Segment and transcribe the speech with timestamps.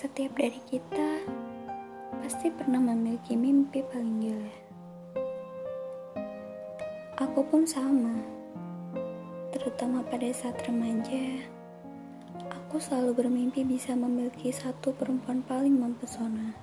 [0.00, 1.28] Setiap dari kita
[2.24, 4.54] pasti pernah memiliki mimpi paling gila.
[7.20, 8.16] Aku pun sama,
[9.52, 11.44] terutama pada saat remaja.
[12.48, 16.56] Aku selalu bermimpi bisa memiliki satu perempuan paling mempesona.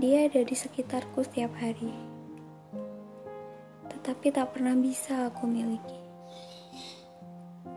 [0.00, 1.92] Dia ada di sekitarku setiap hari,
[3.92, 6.00] tetapi tak pernah bisa aku miliki.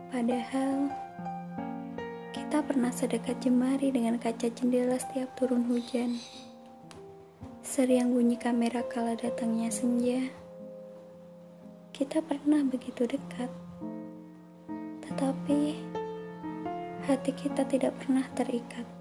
[0.08, 1.07] Padahal,
[2.58, 6.18] kita pernah sedekat jemari dengan kaca jendela setiap turun hujan.
[7.62, 10.26] Seriang bunyi kamera kala datangnya senja.
[11.94, 13.46] Kita pernah begitu dekat.
[15.06, 15.78] Tetapi
[17.06, 18.97] hati kita tidak pernah terikat.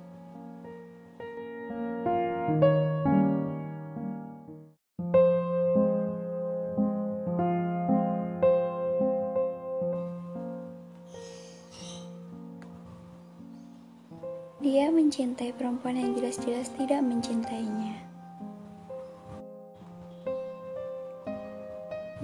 [14.97, 18.01] Mencintai perempuan yang jelas-jelas tidak mencintainya.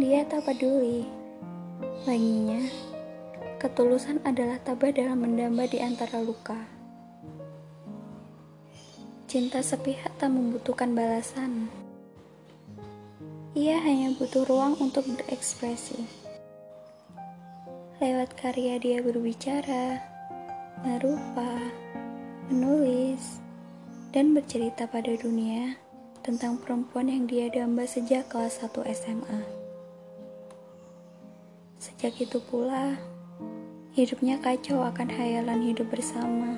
[0.01, 1.05] Dia tak peduli.
[2.01, 2.65] Baginya,
[3.61, 6.57] ketulusan adalah tabah dalam mendamba di antara luka.
[9.29, 11.69] Cinta sepihak tak membutuhkan balasan.
[13.53, 16.09] Ia hanya butuh ruang untuk berekspresi.
[18.01, 20.01] Lewat karya dia berbicara,
[20.81, 21.82] merupa,
[22.51, 23.39] menulis,
[24.11, 25.79] dan bercerita pada dunia
[26.23, 29.41] tentang perempuan yang dia damba sejak kelas 1 SMA.
[31.79, 32.95] Sejak itu pula,
[33.91, 36.55] hidupnya kacau akan hayalan hidup bersama.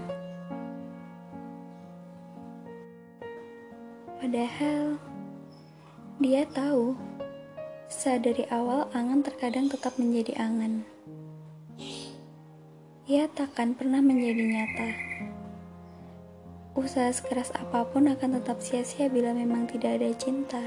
[4.21, 4.97] Padahal,
[6.17, 6.97] dia tahu,
[7.89, 10.85] sadari awal angan terkadang tetap menjadi angan.
[13.05, 14.89] Ia takkan pernah menjadi nyata.
[16.75, 20.59] Usaha sekeras apa pun akan tetap sia-sia bila memang tidak ada cinta.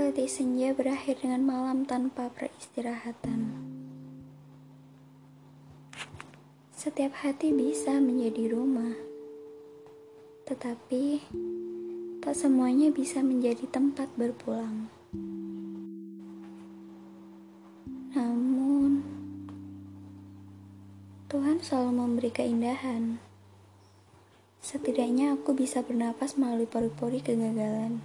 [0.00, 3.60] Letih senja berakhir dengan malam tanpa peristirahatan.
[6.72, 8.96] Setiap hati bisa menjadi rumah,
[10.48, 11.20] tetapi
[12.18, 14.90] tak semuanya bisa menjadi tempat berpulang.
[18.10, 19.06] Namun,
[21.30, 23.22] Tuhan selalu memberi keindahan.
[24.58, 28.02] Setidaknya aku bisa bernapas melalui pori-pori kegagalan.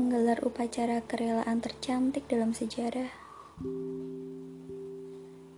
[0.00, 3.12] Menggelar upacara kerelaan tercantik dalam sejarah.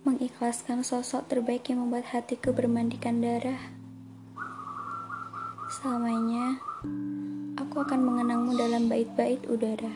[0.03, 3.82] Mengikhlaskan sosok terbaik yang membuat hatiku bermandikan darah
[5.83, 6.63] Selamanya,
[7.59, 9.91] aku akan mengenangmu dalam bait-bait udara.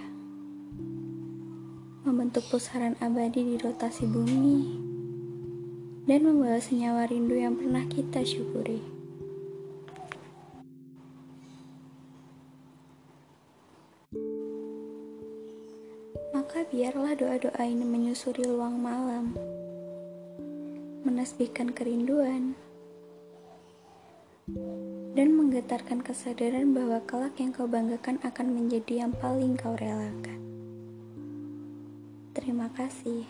[2.04, 4.68] Membentuk pusaran abadi di rotasi bumi,
[6.04, 8.84] dan membawa senyawa rindu yang pernah kita syukuri.
[16.36, 19.32] Maka biarlah doa-doa ini menyusuri luang malam,
[21.08, 22.60] menasbihkan kerinduan,
[24.48, 30.40] dan menggetarkan kesadaran bahwa kelak yang kau banggakan akan menjadi yang paling kau relakan.
[32.32, 33.28] Terima kasih.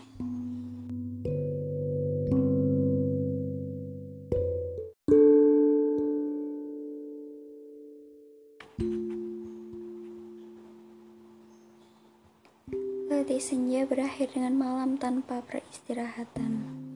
[13.08, 16.87] Letih senja berakhir dengan malam tanpa peristirahatan.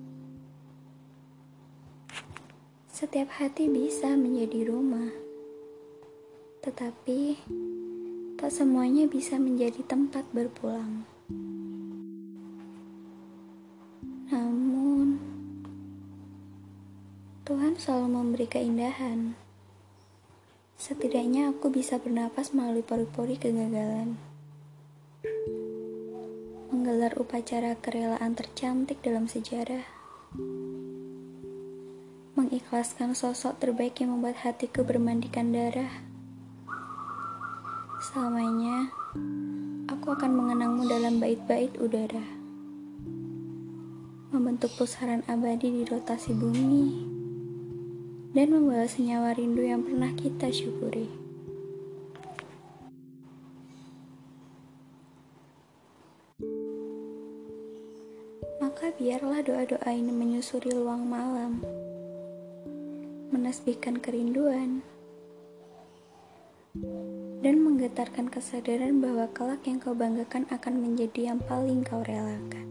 [3.02, 5.10] Setiap hati bisa menjadi rumah,
[6.62, 7.34] tetapi
[8.38, 11.02] tak semuanya bisa menjadi tempat berpulang.
[14.30, 15.18] Namun,
[17.42, 19.34] Tuhan selalu memberi keindahan.
[20.78, 24.22] Setidaknya aku bisa bernapas melalui pori-pori kegagalan.
[26.70, 29.90] Menggelar upacara kerelaan tercantik dalam sejarah
[32.32, 35.92] mengikhlaskan sosok terbaik yang membuat hatiku bermandikan darah.
[38.00, 38.88] Selamanya,
[39.92, 42.24] aku akan mengenangmu dalam bait-bait udara.
[44.32, 47.04] Membentuk pusaran abadi di rotasi bumi,
[48.32, 51.12] dan membawa senyawa rindu yang pernah kita syukuri.
[58.64, 61.60] Maka biarlah doa-doa ini menyusuri luang malam
[63.32, 64.84] menasbihkan kerinduan,
[67.42, 72.68] dan menggetarkan kesadaran bahwa kelak yang kau banggakan akan menjadi yang paling kau relakan.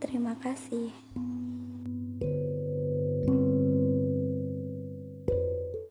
[0.00, 0.90] Terima kasih.